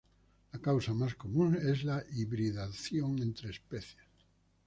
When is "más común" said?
0.95-1.53